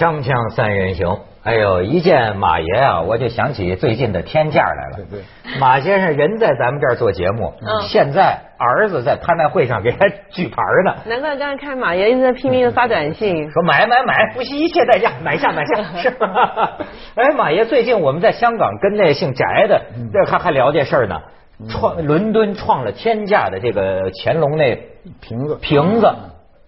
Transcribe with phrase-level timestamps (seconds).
[0.00, 5.04] 锵锵三人行，哎呦，一见马爷啊，我就想起最近的天价来了。
[5.10, 7.82] 对对，马先生人在咱们这儿做节目，嗯。
[7.82, 10.56] 现在儿子在拍卖会上给他举牌
[10.86, 16.78] 呢，难怪刚才看马爷一直在拼命的发短信，说买买买，不惜一切代价买下买下， 是吧？
[17.16, 19.82] 哎，马爷，最近我们在香港跟那姓翟的，
[20.14, 21.20] 这还还聊这事儿呢。
[21.68, 24.74] 创伦敦创了天价的这个乾隆那
[25.20, 25.56] 瓶子。
[25.56, 26.10] 瓶子，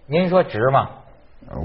[0.07, 0.87] 您说值吗？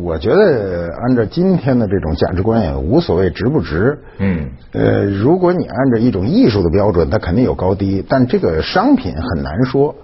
[0.02, 3.98] 我觉得按照今天的这种价值观也无所谓值不值。
[4.18, 9.94] 嗯，呃，如果你按照一种艺术的标准，它肯定有高低，但这个商品很难说，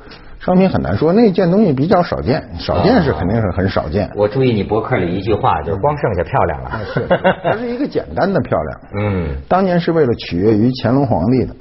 [0.41, 1.12] 商品很难说。
[1.12, 4.10] 那件东西比较少见，少见是肯定是很少见。
[4.16, 6.80] 我注意你博客里一句话，就是光剩下漂亮了。
[6.95, 7.06] 是，
[7.43, 8.80] 它是一个简单的漂亮。
[8.98, 11.54] 嗯，当年是为了取悦于乾隆皇帝的。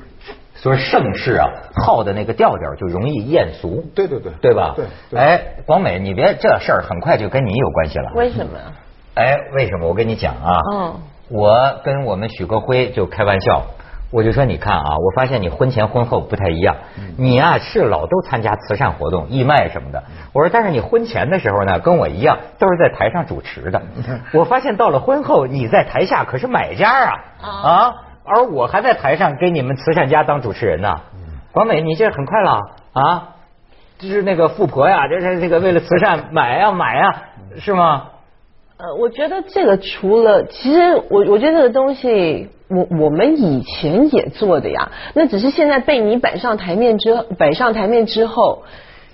[0.64, 3.84] 所以盛世啊，好的那个调调就容易艳俗。
[3.94, 4.74] 对对对对吧？
[4.78, 8.14] 对对哎，广美，你别这事儿很快就跟你有关系了。
[8.16, 8.58] 为什么？
[9.16, 9.90] 哎，为什么？
[9.90, 10.96] 我跟你讲啊，嗯
[11.30, 13.64] 我跟我们许戈辉就开玩笑，
[14.12, 16.78] 我就说你看啊，我发现你婚前婚后不太一样，
[17.18, 20.04] 你呀、是老都参加慈善活动、义卖什么的。
[20.32, 23.82] 我说，但是你婚前的时候呢，跟我一样，都是在台上主持的。
[24.34, 27.96] 我发现到了婚后，你在台下可是买家啊啊，
[28.26, 30.96] 而我还在台上给你们慈善家当主持人呢。
[31.52, 32.52] 广美，你这很快了
[32.94, 33.30] 啊，
[34.00, 37.24] 就是那个富婆呀，这是这个为了慈善买呀买呀，
[37.60, 38.10] 是吗？
[38.78, 48.64] 呃，我觉得这个除了，其实我我觉得这个东西，我我们以前也做的呀，那只是现在被你摆上台面之摆上台面之后，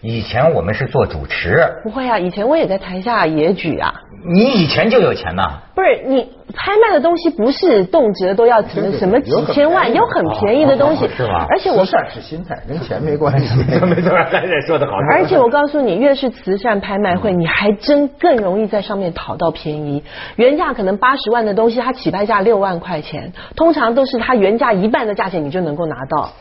[0.01, 3.93] 以前我们是做主持，不会啊，以前我也在台下也举啊，
[4.25, 5.59] 你以前就有钱呐？
[5.75, 13.55] 不是你拍卖的东西不是动辄都要什么什么几千万，有很便宜的东西哦，是吗而且我慈善是心态，跟钱没关系。
[13.85, 14.93] 没错，刚才说的好。
[15.11, 20.03] 而且我告诉你，越是慈善拍卖会，你还真更容易在上面讨到便宜。
[20.35, 26.31] 原价可能八十万的东西，它起拍价六万块钱，通常都是它原价一半的价钱，你就能够拿到。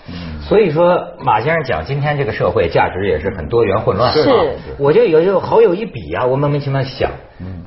[0.40, 4.12] 所以说，马先生讲，今天这个社会价值也是很多元混乱。
[4.12, 4.34] 是啊
[4.78, 7.10] 我就有就好有一比啊，我莫名其妙想，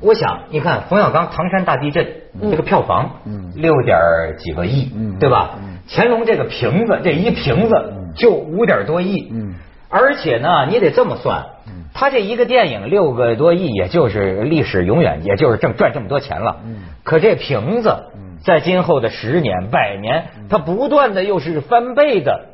[0.00, 2.06] 我想你看冯小刚唐山大地震
[2.50, 3.10] 这个票房，
[3.54, 3.98] 六点
[4.38, 5.58] 几个亿，对吧？
[5.88, 9.54] 乾隆这个瓶子，这一瓶子就五点多亿，嗯。
[9.88, 11.44] 而且呢，你得这么算，
[11.92, 16.60] 他这一个电影六个多亿，也就是历史永远也就是挣赚这么多钱了。
[17.04, 18.04] 可这瓶子
[18.42, 22.46] 在今后的十年、百年，它不断的又是翻倍的，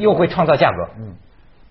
[0.00, 0.76] 又会创造价格。
[0.98, 1.14] 嗯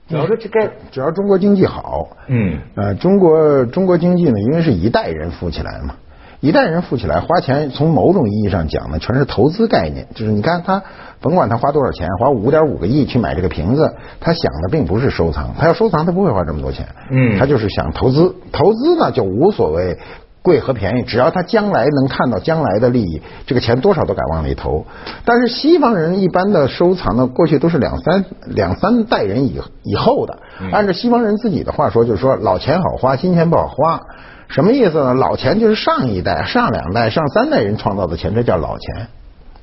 [0.07, 5.95] 你说这该只要中国经济好，嗯呃，中国中国经济呢，因为是一代人富起来嘛，
[6.41, 10.07] 一代人富起来，花钱从某种意义上讲呢，全是投资概念。
[10.13, 10.83] 就是你看他，
[11.21, 18.35] 甭管他花多少钱，花五点五个亿去买这个瓶子，他想的并不是收藏，他要收藏他不会花这么多钱，嗯他就是想投资。
[18.51, 19.97] 投资呢就无所谓。
[20.43, 24.85] 贵和便宜，只要他将来能看到将来的利益，这个钱多少都敢往里投。
[25.23, 30.39] 但是西方人一般的收藏呢，过去都是两三两三代人以以后的。
[30.71, 34.01] 按照西方人自己的话说，就是说老钱好花，新钱不好花。
[34.47, 35.13] 什么意思呢？
[35.13, 39.07] 老钱就是上一代、上两代、上三代人创造的钱，这叫老钱，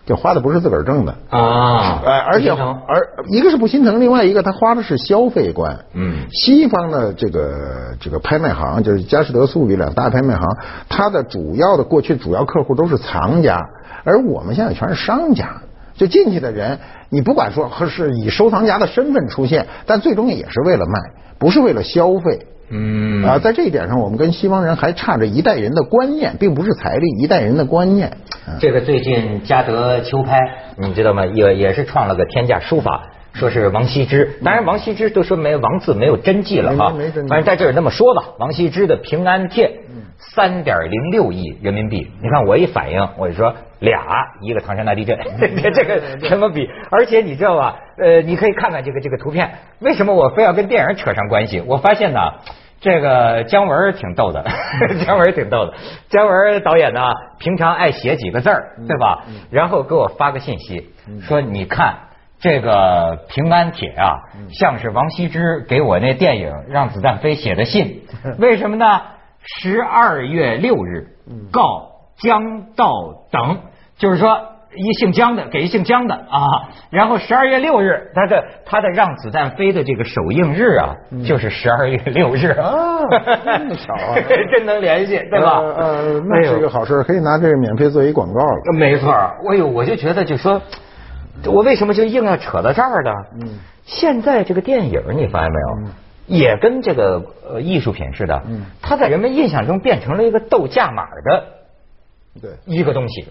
[0.09, 1.15] 就花的不是自个儿挣的。
[1.29, 5.79] 啊，哎，而且而一个是不心疼，另外一个他花的是消费观。
[5.93, 10.47] 嗯西方的这个这个拍卖行，就是佳士得、苏富比两大拍卖行，
[10.89, 13.61] 它的主要的过去主要客户都是藏家，
[14.03, 15.61] 而我们现在全是商家。
[15.95, 16.79] 就进去的人，
[17.11, 20.99] 你不管说和是以收藏家的身份出现，但最终也是为了卖，
[21.39, 22.47] 不是为了消费。
[22.71, 28.09] 嗯啊，在这一点上，我们跟西方人还差着一代人的观念，并不是财力，一代人的观念。
[28.09, 30.39] 啊这个最近嘉德秋拍，
[30.77, 31.27] 你知道吗？
[31.27, 34.39] 也也是创了个天价书法，说是王羲之。
[34.45, 38.23] 当然，王羲之都说没王字没有真迹了哈没没真，迹反正在这儿那么说吧。
[38.39, 39.67] 王羲之的《平安帖》
[40.19, 44.01] 三点零六亿人民币，你看我一反应，我就说俩，
[44.43, 45.19] 一个唐山大地震，
[45.63, 46.69] 这这个怎么比？
[46.91, 47.77] 而且你知道吧？
[47.97, 51.63] 呃，你可以看看这个这个图片，为什么我非要跟电影扯上关系？
[51.67, 52.21] 我发现呢。
[52.81, 54.45] 这个姜文 挺逗的，
[55.05, 55.75] 姜文挺逗的。
[56.11, 57.01] 姜文导演呢，
[57.41, 59.25] 平常爱写几个字儿，对吧？
[59.51, 60.89] 然后给我发个信息，
[61.23, 61.97] 说你看
[62.39, 64.23] 这个平安帖啊，
[64.53, 68.03] 像是王羲之给我那电影《让子弹飞》写的信。
[68.39, 69.01] 为什么呢？
[69.57, 71.09] 十二月六日
[71.51, 72.91] 告江道
[73.31, 73.59] 等，
[73.97, 74.39] 就是说。
[74.77, 80.95] 一姓姜的给一姓姜的啊，然后十二月六日，他的他的让子弹飞的这个首映日啊，
[81.27, 82.99] 就是十二月六日啊
[83.59, 84.15] 这么巧啊
[84.53, 85.59] 真能联系，对吧？
[85.61, 88.79] 呃，呃那是一个好事，可以拿这个免费做一广告了。
[88.79, 90.61] 没错儿，哎呦，我就觉得就说，
[91.47, 93.11] 我为什么就硬要扯到这儿呢？
[93.41, 95.93] 嗯现在这个电影你发现没有？
[96.29, 98.67] 也跟这个呃艺术品似的，嗯。
[98.81, 101.45] 它在人们印象中变成了一个斗价码的
[102.41, 102.51] 对。
[102.67, 103.27] 一个东西。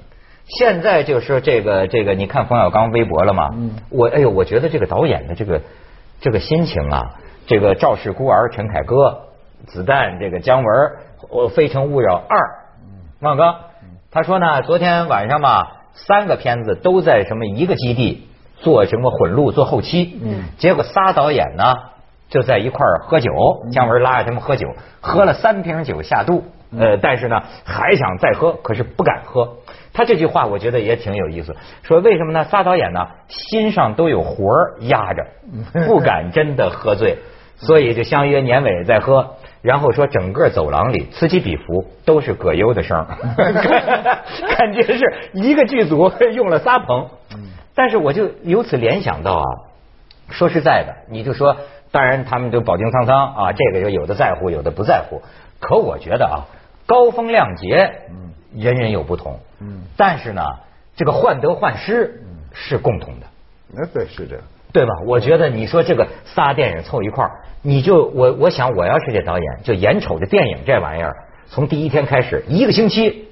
[0.59, 3.49] 现在就是这个这个，你看冯小刚微博了吗？
[3.53, 5.61] 嗯，我哎呦，我觉得这个导演的这个
[6.21, 7.15] 这个心情啊，
[7.47, 9.23] 这个《赵氏孤儿》陈凯歌，
[9.65, 10.91] 子弹这个姜文，
[11.29, 12.15] 我《非诚勿扰。
[12.15, 12.37] 二》，
[13.19, 13.59] 冯小刚，
[14.09, 21.75] 他说呢，昨天晚上嘛，三个片子都在什么一个基地做什么混录做后期，嗯，结果仨导演呢
[22.29, 23.31] 就在一块儿喝酒，
[23.71, 24.67] 姜文拉着他们喝酒，
[25.01, 26.43] 喝了三瓶酒下肚，
[26.77, 29.57] 呃，但是呢还想再喝，可是不敢喝。
[29.93, 32.43] 他这句话我觉得也挺有意思，说为什么呢？
[32.43, 35.25] 仨导演呢心上都有活儿压着，
[35.87, 37.17] 不敢真的喝醉，
[37.57, 39.35] 所以就相约年尾再喝。
[39.63, 43.07] 然后说整个走廊里此起彼伏都是葛优的声儿，
[44.55, 45.03] 感觉是
[45.33, 47.07] 一个剧组用了仨棚。
[47.75, 49.43] 但是我就由此联想到啊，
[50.29, 51.57] 说实在的，你就说，
[51.97, 55.23] 当然他们就饱经沧桑啊，这个就有的在乎，有的不在乎。
[55.59, 56.45] 可我觉得啊，
[56.85, 57.91] 高风亮节，
[58.55, 59.39] 人人有不同。
[59.59, 60.43] 嗯，但是呢，
[60.95, 62.21] 这个患得患失
[62.53, 63.25] 是共同的。
[63.73, 64.91] 那对是这样，对吧？
[65.07, 67.31] 我觉得你说这个仨电影凑一块儿，
[67.63, 71.15] 你就我我想我要是这导演，就眼瞅着电影这玩意儿，
[71.47, 73.27] 从第一天开始一个星期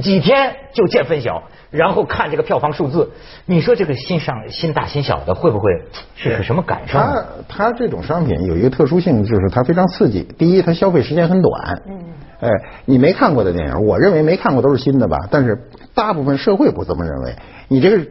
[0.00, 3.10] 几天就见分晓，然后看这个票房数字，
[3.44, 5.70] 你说这个心上心大心小的会不会
[6.16, 6.98] 是个什么感受？
[6.98, 10.22] 它它这种商品有一个特殊性，就是它非常刺激。
[10.38, 11.82] 第一，它消费时间很短。
[11.88, 11.98] 嗯。
[12.40, 12.48] 哎，
[12.86, 15.16] 你没看过的电影，我认为没看过都是新的吧。
[15.30, 15.56] 但是
[15.94, 17.36] 大部分社会不这么认为。
[17.68, 18.06] 你这个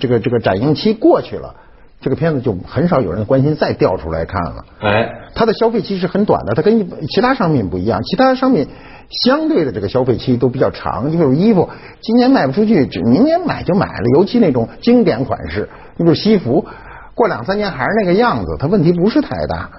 [0.00, 1.54] 这个这个展映期过去了，
[2.04, 4.64] 这个片子就很少有人关心再调出来看了。
[4.80, 8.02] 哎，它的消费期是很短的，它跟其他商品不一样。
[8.02, 8.68] 其他商品
[9.08, 11.70] 相对的这个消费期都比较长，就比如衣服，
[12.02, 14.04] 今年卖不出去，明年买就买了。
[14.18, 15.66] 尤其那种经典款式，
[15.96, 16.66] 你比如西服，
[17.14, 19.70] 过两三年还是那个样子，它问题不是太大。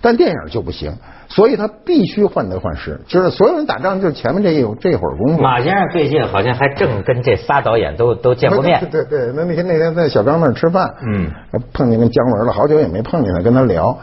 [0.00, 0.92] 但电影就不行。
[1.34, 5.42] 所以他必须患得患失，就是所有人打仗就是前面这一这会儿功夫。
[5.42, 8.86] 马先生最近好像还正跟这仨导演都都见过面。
[8.90, 11.30] 对对，那那天那天在小张那儿吃饭，嗯，
[11.72, 13.98] 碰见跟姜文了，好久也没碰见他，跟他聊。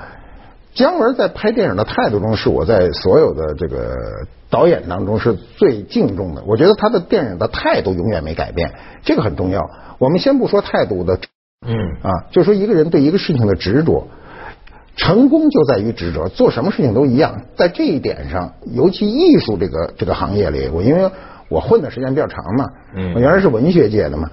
[0.74, 3.96] 姜文在拍电影的态度中，是我在所有的这个
[4.50, 6.44] 导演当中是最敬重的。
[6.48, 8.72] 我觉得他的电影的态度永远没改变，
[9.04, 9.70] 这个很重要。
[10.00, 11.20] 我们先不说态度的，
[11.68, 14.08] 嗯啊，就说一个人对一个事情的执着。
[15.00, 17.42] 成功就在于执着，做什么事情都一样。
[17.56, 21.10] 在这一点上，尤其艺术这个这个行业里，我因为
[21.48, 22.66] 我混的时间比较长嘛，
[23.16, 24.30] 我原来是文学界的嘛，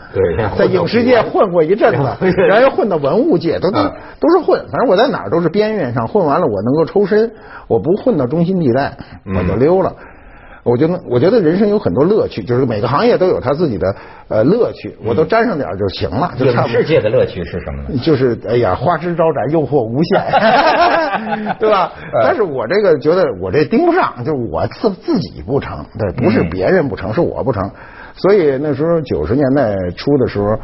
[0.59, 3.79] 在 影视界混过一阵子，然后又混到文物界，都都
[4.19, 4.61] 都是混。
[4.71, 7.31] 反正我在哪儿都是边缘上，混完了我能够抽身，
[7.69, 8.97] 我不混到中心地带，
[9.37, 9.95] 我就溜了。
[10.67, 13.95] 我觉得，我觉得人生有很多乐趣，就是每个行业都有他自己的
[14.29, 16.77] 呃乐趣，我都沾上点就行了，就差不多。
[16.77, 18.01] 世界的乐趣是什么呢？
[18.03, 20.21] 就是哎呀，花枝招展，诱惑无限，
[21.61, 21.93] 对吧？
[22.23, 27.71] 但是我这个觉得我这盯不上，就是我自自己不成，对，不是别人不成，是我不成。
[28.17, 30.57] 所以那时候九十年代初的时候，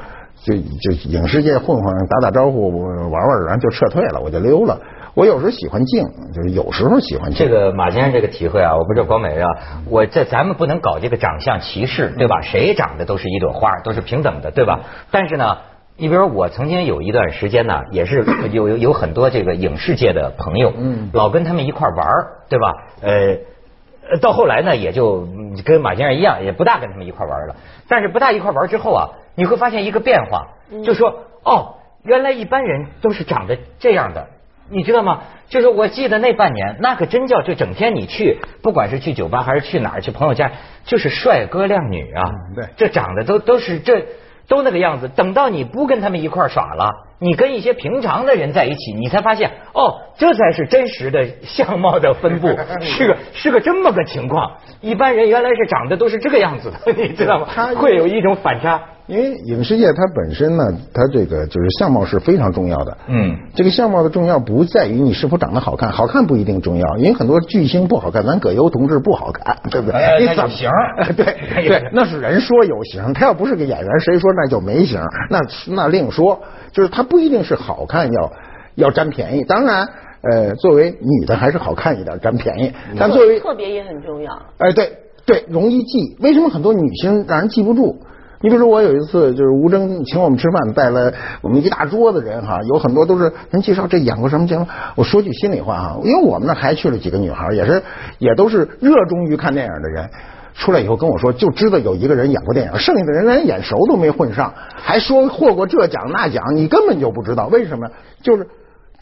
[0.42, 4.80] 就就影视界混混打打招呼玩玩，然后就撤退了，我就溜了。
[5.14, 7.46] 我有时候喜欢静，就是有时候喜欢静。
[7.46, 9.46] 这个马先生这个体会啊，我不知道广美啊，
[9.90, 12.40] 我这咱们不能搞这个长相歧视，对吧？
[12.40, 14.80] 谁长得都是一朵花，都是平等的，对吧？
[15.10, 15.58] 但是呢，
[15.98, 22.06] 你比如说我曾经有一段时间呢，也是有有有很多这个影视界的朋友，嗯，老跟他们一块玩
[22.48, 22.72] 对吧？
[23.02, 25.28] 呃，到后来呢，也就
[25.66, 27.56] 跟马先生一样，也不大跟他们一块玩了。
[27.86, 30.46] 但是不大一块玩之后啊，你会发现一个变化，
[30.84, 34.26] 就说哦，原来一般人都是长得这样的。
[34.70, 35.22] 你知道吗？
[35.48, 40.50] 就是我记得那半年，那可真叫就整天你去，不管是去酒吧还是去哪儿，去朋友家，
[40.84, 42.22] 就是帅哥靓女啊。
[42.56, 44.06] 对，这长得都都是这
[44.48, 45.08] 都那个样子。
[45.08, 52.48] 等到你不跟他们一块耍了，你跟一些平常的人在一起，你才发现哦，这才是真实的相貌的分布，
[52.80, 54.52] 是个是个这么个情况。
[54.80, 57.46] 一般人原来是长得都是这个样子的， 你知道吗？
[57.74, 58.80] 会有一种反差。
[59.12, 62.96] 因为影视界它本身呢，它这个就是相貌是非常重要的。
[63.08, 66.96] 嗯，这个相貌的重要不在于你是否长得好看，好看不一定重要。
[66.96, 70.00] 因为很多巨星不好看，咱葛优同志不好看，对不对？
[70.18, 70.70] 你怎么型？
[71.14, 71.26] 对
[71.68, 74.98] 对，那是人说有型，他要不是个演员，谁说那就没型？
[75.28, 76.40] 那那另说，
[76.72, 78.32] 就是他不一定是好看要
[78.76, 79.44] 要占便宜。
[79.44, 79.86] 当然，
[80.22, 84.32] 呃，作为女的还是好看一点占便宜，但作为特别也很重要。
[84.56, 84.90] 哎，对
[85.26, 86.16] 对，容易记。
[86.20, 88.00] 为什么很多女星让人记不住？
[88.42, 94.66] 你比如说，我有一次就是吴征请我们吃饭，带了我们一大桌子人哈，有很多都是人介绍这演过什么节目。
[94.96, 97.82] 我说句心里话哈，因为我们那还去了几个女孩，也是
[98.18, 100.10] 也都是热衷于看电影的人，
[100.54, 107.88] 出来以后跟我说，就知道有一个人演过电影，剩下的人连眼熟都没混上，还说获过这奖那奖，你根本就不知道为什么，
[108.22, 108.44] 就是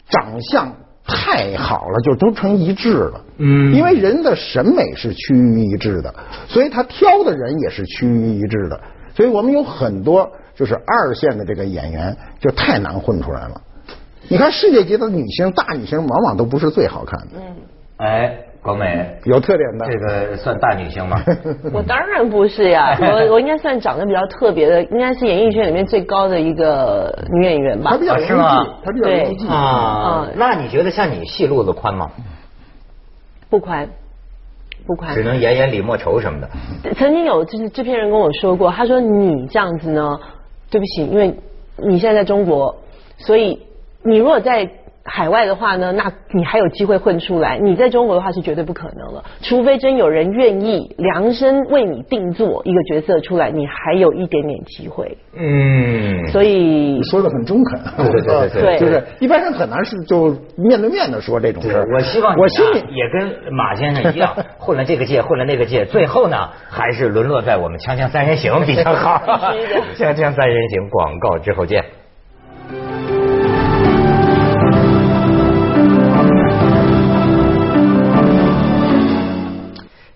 [0.07, 0.71] 长相
[1.03, 3.21] 太好了，就都成一致了。
[3.39, 6.13] 嗯因为人的审美是趋于一致的，
[6.47, 8.79] 所以他挑的人也是趋于一致的。
[9.15, 13.61] 所以我们有很多就是二线的这个演员就太难混出来了。
[14.29, 17.55] 你看世界级的女星，大女星往往都不是最好看的，嗯
[17.97, 19.85] 哎，广美，有特点的。
[19.91, 21.21] 这个算大女星吗？
[21.73, 28.05] 我当然不是呀， 我我应该算长得比较特别的，应该是演艺圈里面最高的一个女演员吧她比。
[28.05, 29.47] 较啊容易记是吗，她比较容易记。
[29.47, 32.09] 啊，那你觉得像你戏路子宽吗？
[33.49, 33.89] 不宽，
[35.13, 35.23] 只。
[35.23, 36.49] 能演演李莫愁什么的。
[36.95, 40.19] 曾经有就是制片人跟我说过，他说你这样子呢，
[40.69, 41.35] 对不起，因为
[41.77, 42.75] 你现在在中国，
[43.17, 43.59] 所以
[44.03, 44.69] 你如果在
[45.03, 47.57] 海外的话呢，那你还有机会混出来。
[47.57, 55.17] 你在中国的话是绝对不可能了，除非真有人愿意量身为你定做一个角色出来，你还有一点点机会。
[55.35, 61.87] 嗯，所以说的很中肯，对对对对对就是一般人很难是就面对面的说这种事儿。
[61.93, 69.21] 我希望啊我心里也跟马先生一样， 混了这个界，混了那个界，最后呢，还是沦落在我们锵锵三人行比较好。
[69.95, 71.83] 锵锵三人行 广告之后见。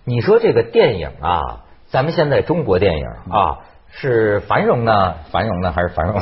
[0.05, 1.39] 你说这个电影啊，
[1.87, 3.59] 咱们现在中国电影啊，
[3.89, 6.21] 是繁荣呢，繁荣呢还是繁荣？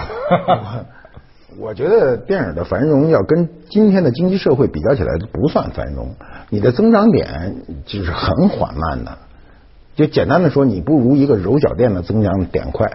[1.59, 6.15] 我觉得电影的繁荣要跟今天的经济社会比较起来不算繁荣，
[6.49, 9.17] 你的增长点就是很缓慢的。
[9.95, 12.89] 就简单的说，你不如一个揉脚店的增长点快。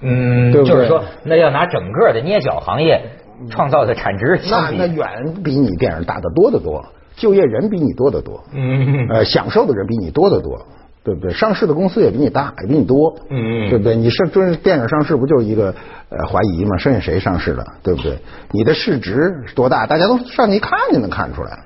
[0.00, 3.10] 嗯，对对就是说，那要拿整个的捏脚行业
[3.50, 6.84] 创造的产值那相比那，远比你电影大得多得多，
[7.16, 10.66] 就业人比你多得多，嗯呃，享受的人比你多得多，
[11.04, 11.32] 对不对？
[11.32, 13.94] 上市的公司也比你大，也比你多，嗯嗯对不对？
[13.96, 15.74] 你上就是电影上市不就一个
[16.08, 18.18] 呃怀疑嘛，剩下谁上市了，对不对？
[18.50, 21.58] 你的市值多大，大家都上去一看就能看出来，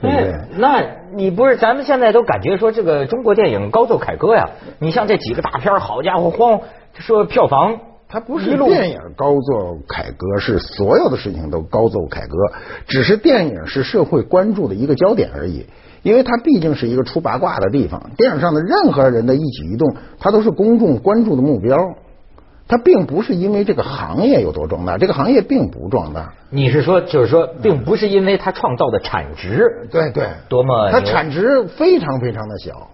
[0.00, 0.32] 对不对？
[0.32, 0.82] 哎那
[1.14, 4.48] 你不是咱们现在都感觉说这个中国电影高奏凯歌呀？
[4.78, 6.60] 你像这几个大片，好家伙，慌
[6.94, 7.78] 说票房，
[8.12, 12.36] 它不是电影高奏凯歌，是所有的事情都高奏凯歌，
[12.86, 15.64] 只是电影是社会关注的一个焦点而已。
[16.02, 21.78] 因为它毕竟是一个出八卦的地方，电影上的任何人的一举一动，它都是公众关注的目标。
[22.68, 26.34] 它并不是因为这个行业有多壮大，这个行业并不壮大。
[26.50, 32.88] 你是说就是说，并不是因为它创造的产值，对对，多么它产值非常非常的小，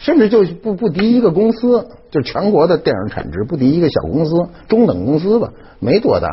[0.00, 4.34] 甚至就不不敌一个公司，就全国的电影产值不敌一个小公司、
[4.66, 6.26] 中等公司吧，没多大。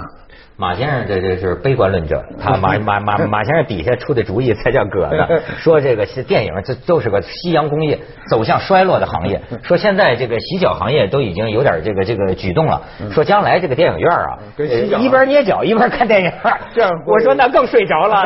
[0.59, 5.27] 马先生这这是悲观论者，他马 马马马先生底下出的主意才叫葛呢，
[5.61, 9.39] 说这个是电影这都是个夕阳工业，走向衰落的行业。
[9.61, 14.39] 说现在这个洗脚行业都已经有点这个这个举动了，说将来这个电影院啊，
[14.99, 16.31] 一边捏脚一边看电影，
[16.73, 18.23] 这样我说那更睡着了。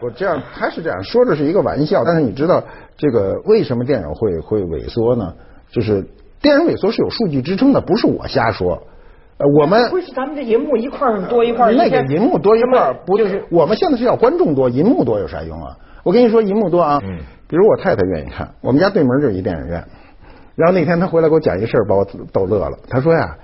[0.00, 2.64] 我这样，他是这样说，这是一个玩笑，但是你知道
[2.96, 5.34] 这个为什么电影会会萎缩呢？
[5.70, 6.06] 就是
[6.40, 8.82] 电影萎缩是有数据支撑的，不是我瞎说。
[9.38, 15.76] 呃，我们不是咱们这银幕一块儿多一块儿，那个银幕多一块儿不就是我们现在是要观众多，银幕多有啥用啊？
[16.02, 19.84] 我跟你说，银幕多啊，嗯比如我太太愿意看，我们家对门就是一电影院，
[20.56, 22.76] 然后那天她回来给我讲一事儿，把我逗乐了。
[22.88, 23.36] 她说呀，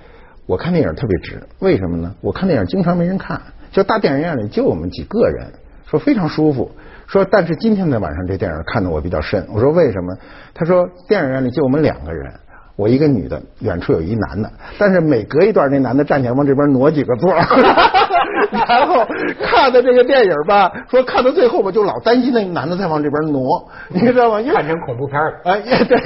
[0.45, 2.13] 我看电影特别值，为什么呢？
[2.21, 5.47] 我看电影经常没人看，就大电影院里就我们几个人，
[5.85, 6.69] 说非常舒服。
[7.07, 10.17] 说但是今天的晚上这电影看得我比较深，我说为什么？
[10.53, 12.33] 她说电影院里就我们两个人。
[12.77, 17.33] 我一个女的，远处有一男的，但是每隔一段那男的站起来往这边挪几个座，
[18.51, 19.05] 然后
[19.41, 24.41] 看的这个电影吧，说看到最后吧，就老担心那男的再往这边挪，你知道吗？
[24.41, 25.97] 因为看成恐怖片儿哎，对，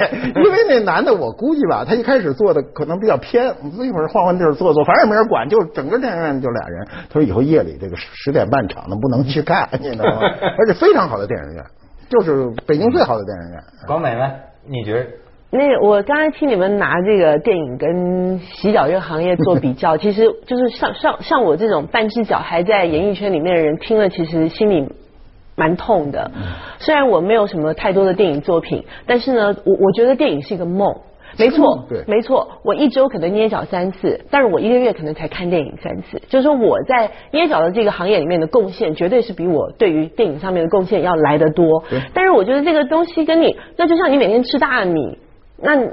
[0.44, 6.86] 因为那男的我估计吧，他一开始坐的可能比较偏，一会儿换换地儿坐坐，反正也没人管，就整个电影院就俩人。
[7.08, 10.20] 他说以后夜里这个十点半场的不能去看， 你知道吗？
[10.58, 11.64] 而且非常好的电影院，
[12.08, 13.60] 就是北京最好的电影院。
[13.88, 14.30] 广美呢？
[14.68, 15.06] 你觉得？
[15.52, 24.88] 那，我刚才听你们拿这个电影跟洗脚这个行业做比较， 其实就是像像像我这种半只脚还在演艺圈里面的人，听了其实心里
[25.56, 26.30] 蛮痛的。
[26.78, 30.94] 虽然我没有什么太多的电影作品，但是呢，我我觉得电影是一个梦。
[31.38, 36.20] 没错，对没错，我一周可能捏脚三次，但是我一个月可能才看电影三次。
[36.28, 41.84] 就是说我在捏脚的这个行业里面的贡献，绝对是比我对于电影上面的贡献要来得多。
[42.14, 45.18] 但是我觉得这个东西跟你，那就像你每天吃大米，
[45.62, 45.88] 那你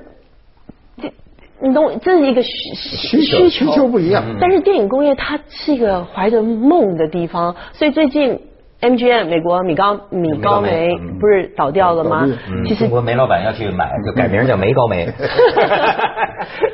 [1.02, 1.12] 这
[1.60, 8.40] 你懂我，这是一个需需求需求不一样但是电影工业它是一个怀着梦的地方，所以最近
[8.80, 12.26] MGM 美国米高米高梅嗯不是倒掉了吗？
[12.48, 15.08] 嗯其实中国煤老板要去买，就改名叫梅高梅。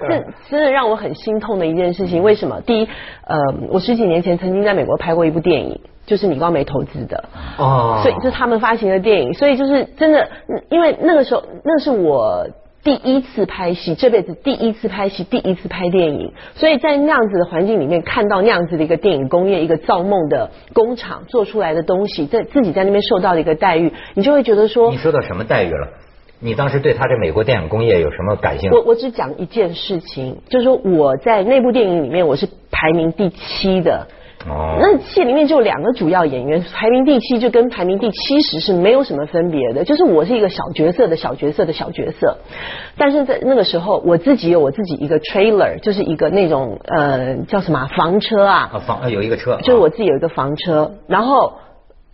[0.09, 2.21] 这真的让我很心痛的一件事情。
[2.21, 2.59] 为什么？
[2.61, 2.87] 第一，
[3.25, 3.37] 呃，
[3.69, 7.23] 我十几年前曾经在美国拍过一部电影，就是米高梅投资的。
[7.57, 12.45] 哦所以就是他们发行的电影，所以就是真的，嗯因为那个时候那是我
[12.83, 25.87] 第一次拍戏，这辈子第一次拍戏，第一次拍电影，所以在那样子的环境里面看到那样子的一个电影工业，一个造梦的工厂做出来的东西，在自己在那边受到的一个待遇，你就会觉得说你，受到什么待遇了？
[26.39, 28.69] 你当时对他这美国电影工业有什么感性？
[28.71, 34.07] 我我只讲一件事情，就是说我在那部电影里面我是排名第七的。
[34.47, 34.77] 哦。
[34.79, 42.37] 那戏里面就两个主要演员，排名第七就跟排名第七十是没有什么分别的，就是我是一个小角色的小角色的小角色，
[42.97, 51.53] 但是在那个时候我自己有我自己一个 trailer，就是一个那种呃叫什么啊房车啊，啊，房有一个车，就是我自己有一个房车，然后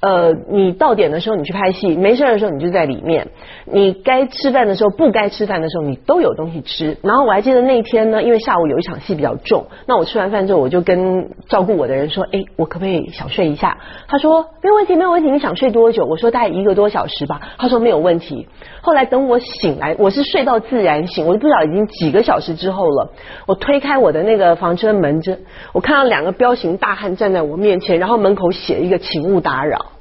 [0.01, 3.27] 呃，你到点的时候你去拍戏，没事的时候你就在里面，
[3.65, 6.97] 你该吃饭的时候不该吃饭的时候你都有东西吃。
[7.03, 13.77] 然后我还记得那一天呢，因为下午有一场戏比较重，那我吃完饭之后我就跟照顾我的人说，哎，我可不可以小睡一下？
[14.07, 16.05] 他说没有问题，没有问题，你想睡多久？
[16.05, 17.41] 我说大概一个多小时吧。
[17.57, 18.47] 他说没有问题。
[18.89, 23.11] 后来等我醒来，我是睡到自然醒，我都不知道已经几个小时之后了。
[23.45, 25.37] 我推开我的那个房车门着，
[25.73, 29.91] 我看到两个彪形大汉站在我面前，然后门口写一个“请勿打扰”。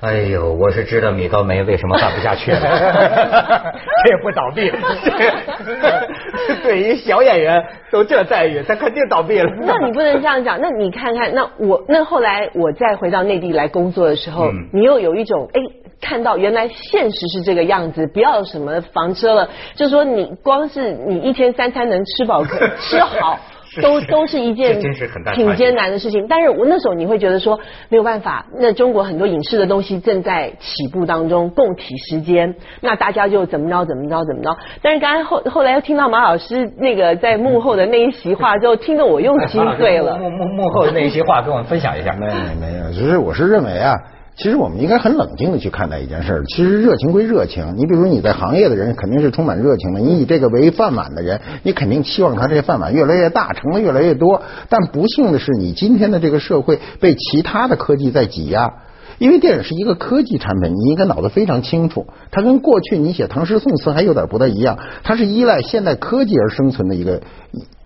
[0.00, 4.72] 哎呦，我是知道米高梅为什么干不下去了，这也不倒闭。
[6.48, 9.52] 这对于小演员都这待遇，他肯定倒闭了。
[9.60, 10.58] 那你不能这样讲。
[10.58, 15.60] 那你看看，那我那后来我再回到内地来工作的时候，嗯你又有一种哎。
[16.00, 23.38] 看到原来现实是这个样子，不要什么房车了，就说你光是你一天三餐能吃饱可吃好，
[23.82, 24.78] 都都是一件
[25.34, 26.26] 挺艰难的事情。
[26.28, 27.58] 但是我那时候你会觉得说
[27.88, 34.56] 没有办法，那中国很多影视的东西正在起步当中，共体时间，那大家就怎么着怎么着怎么着。
[34.82, 40.16] 但是刚才后 后来又听到马老师那个在幕后的那一席话之后，听得我又心碎了。
[40.18, 42.12] 幕 幕幕后的那一席话，跟我们分享一下。
[42.12, 43.94] 没有没有，只是我是认为啊，
[44.36, 46.44] 其实我们应该很冷静的去看待一件事儿。
[46.46, 54.42] 其实热情归热情，你比如你在行业的人肯定是充满热情的，你以这个为饭碗的人，你肯定期望他这些饭碗越来越大，盛的越来越多。
[54.68, 58.72] 但不幸的是，你今天的这个社会被其他的科技在挤压。
[59.18, 67.20] 因为电影是一个科技产品，你应该脑子非常清楚，它跟过去你写唐诗宋词还有点不太一样，它是依赖现代科技而生存的一个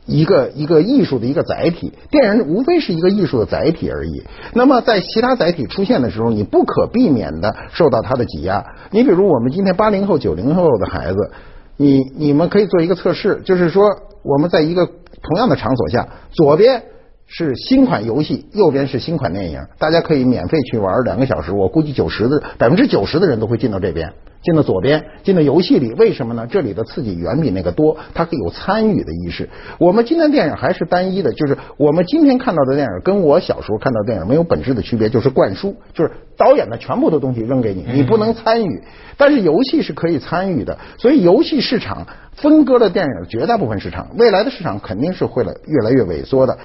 [0.09, 4.23] 一个一个艺术的一个载体，电影无非是一个艺术的载体而已。
[4.55, 8.65] 那么在其他载体出现的时候，你不可避免的受到它的挤压。
[8.91, 11.31] 你比如我们今天八零后、九零后的孩子，
[11.77, 13.85] 你你们可以做一个测试，就是说
[14.25, 16.83] 我们在一个同样的场所下，左边。
[17.31, 21.53] 是新款游戏，右边是新款电影，大家可以免费去玩两个小时。
[21.53, 24.11] 我估计九十的百分之九十的人都会进到这边，
[24.43, 25.93] 进到左边，进到游戏里。
[25.93, 26.47] 为什么呢？
[26.51, 29.47] 这里的刺激远比那个多，它可以有参与的意识。
[29.79, 38.83] 我们今天电影还是单一的，就是我们今天看到的电影跟我小时候看到的电影没有本质的区别，就是灌输，就是导演的全部的东西扔给你，你不能参与。
[39.19, 46.57] 但是游戏是可以参与的，所以游戏市场分割了电影绝大部分市场，未来的市场肯定是会了越来越萎缩的。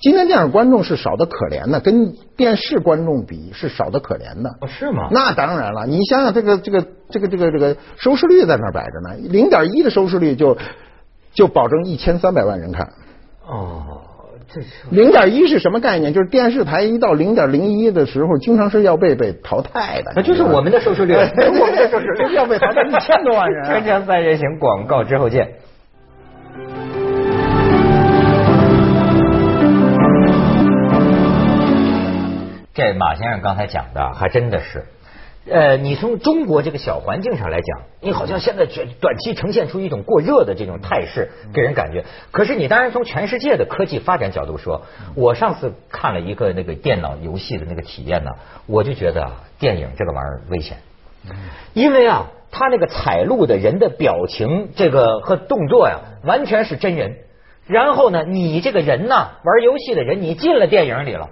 [0.00, 4.50] 今天电影观众是少的可怜的，跟电视观众比是少的可怜的。
[4.60, 5.08] 哦，是吗？
[5.10, 10.56] 那当然了，你想想这个这个这个这个这个收视率在那儿摆着呢，零点一的收视率就
[11.32, 12.92] 就保证一千三百万人看。
[13.44, 14.02] 哦，
[14.54, 16.14] 这是零点一是什么概念？
[16.14, 20.12] 就是电视台一到零点零一的时候，经常是要被被淘汰的。
[20.14, 21.14] 那就是我们的收视率，
[21.58, 23.64] 我们的收视率要被淘汰 一千多万人。
[23.82, 25.54] 锵锵三人行广告之后见。
[32.78, 34.84] 这马先生刚才讲的还真的是，
[35.50, 42.04] 呃，你从中国这个小环境上来讲，你好像现在短短期呈现出一种过热的这种态势，给人感觉。
[42.30, 44.82] 可是你当然从全世界的科技发展角度说，
[45.16, 48.30] 我上次看了一个那个电脑游戏的那个体验呢，
[48.66, 50.76] 我就觉得啊，电影这个玩意儿危险，
[51.74, 57.16] 因为啊，他那个采录的人的表情这个和动作呀，完全是真人。
[57.66, 61.30] 然后呢，你这个人呢，玩游戏的人，你进了电影里了。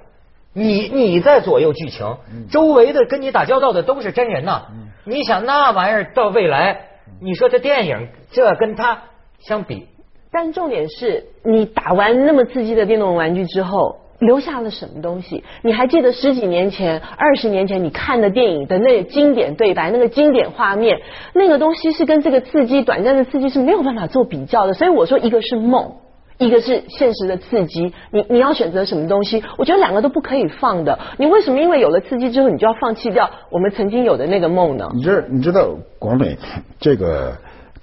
[0.58, 2.16] 你你在左右剧情，
[2.50, 4.62] 周围的跟你打交道的都是真人呐。
[5.04, 6.80] 你想那玩意儿到未来，
[7.20, 9.02] 你说这电影这跟他
[9.38, 9.86] 相比，
[10.32, 15.44] 但重点是你打完那么刺激的电动玩具之后，留下了什么东西？
[15.60, 20.98] 你还记得十几年前、二十年前你看的电影的那个经典对白、那个经典画面，
[21.34, 24.72] 那个东西是跟这个刺激、短暂的刺激是没有办法做比较的。
[24.72, 25.96] 所以我说，一个是梦。
[26.38, 29.42] 一个是现实的刺激，你你要选择什么东西？
[29.56, 30.98] 我觉得两个都不可以放的。
[31.18, 34.90] 你为什么因为有了刺激之后，你就要放弃掉我们曾经有的那个梦呢？
[34.94, 36.36] 你知你知道广美
[36.78, 37.36] 这个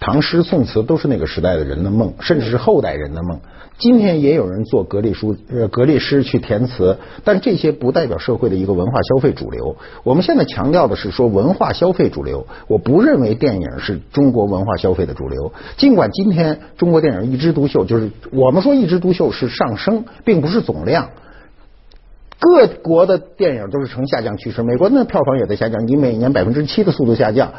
[0.06, 3.40] 唐诗宋词都是那个时代的人的梦，甚至是后代人的梦。
[3.78, 9.78] 今天也有人做格力书、呃格力诗去填词，但这些不代表社会的一个文化消费主流。
[10.04, 15.54] 我们现在强调的是说文化消费主流，我不认为电影是中国文化消费的主流。
[15.78, 21.12] 尽管今天中国电影一枝独秀，就是我们说一枝独秀是上升，并不是总量。
[22.40, 27.54] 各国的电影都是呈下降趋势，美国的票房也在下降，以每年百分之七的速度下降。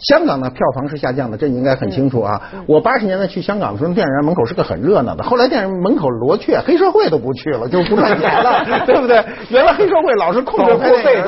[0.00, 2.40] 香港的票房是下降的，这你应该很清楚啊。
[2.66, 9.24] 我八十年代去香港的时候，电影院门口是个很热闹的，后来电影门口罗雀，黑社会都不去了，就不赚钱了， 对不对？
[9.50, 11.22] 原来黑社会老是控制拍电影，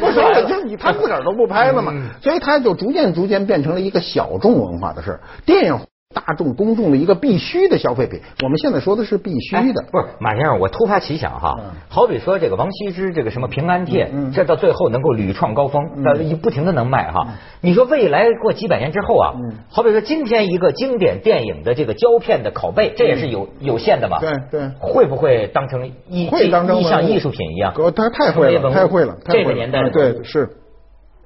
[0.00, 1.92] 不收了，就是你他自个儿都不拍了嘛，
[2.22, 5.20] 所以他就逐渐逐渐变成了一个小众文化的事儿。
[5.44, 5.78] 电影。
[6.14, 9.84] 大众公众的一个必须的消费品，我们现在说的是必须的。
[9.92, 11.54] 不是马先生，我突发奇想哈，
[11.90, 15.82] 好比说这个王羲之这个什么平安帖，这到最后能够屡创高峰，
[16.24, 17.28] 一不停的能卖哈。
[17.60, 19.34] 你说未来过几百年之后啊，
[19.68, 24.18] 好比说今天一个经典电影的这个胶片的拷贝，这也是有有限的嘛？
[24.18, 24.70] 对对。
[24.80, 27.74] 会不会当成一会当成像艺术品一样？
[27.94, 29.14] 他太会了，太会了。
[29.26, 30.48] 这个年代对是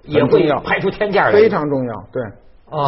[0.03, 2.05] 也会拍出天价来，非常重要。
[2.13, 2.21] 对。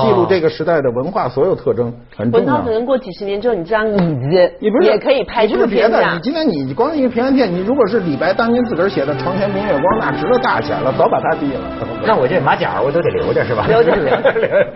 [0.03, 2.63] 记录这个时代的文化所有特征很重要。
[2.63, 6.03] 可能过几十年之后，你这张椅子你不是也可以拍出别的。
[6.15, 11.61] 你今天你光一个平安片，你如果是李白当年自个儿写的“床前明月光”，那值了大钱了，早把它毙了。
[12.07, 13.67] 那我这马甲我都得留着是吧？
[13.69, 14.67] 留着 留着。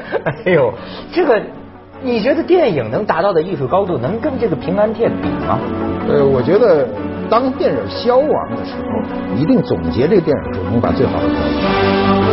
[0.44, 0.73] 哎呦，
[1.11, 1.40] 这个
[2.03, 5.59] 你觉得电影能达到的艺术高度，能跟这个平安片比吗？
[6.09, 6.87] 呃，我觉得
[7.31, 12.28] 当电影消亡的时候，一定总结这电影时候，能把最好的。